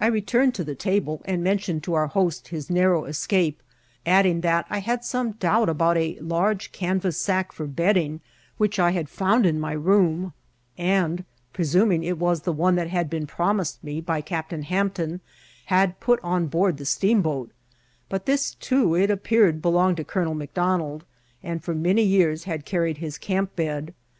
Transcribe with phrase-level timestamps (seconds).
[0.00, 3.62] I returned to the table and mentioned to our host his narrow escape,
[4.04, 8.20] adding that I had some doubt about a large canvass sack for bed ding
[8.58, 10.32] which I had found in my room,
[10.76, 15.20] and, presuming it was one that had been promised me by Captain Hampton,
[15.66, 17.52] had put on board the steamboat;
[18.08, 21.04] but this too, it appeared, belonged to Colonel McDonald,
[21.40, 23.94] and for many years had carried his camp bed.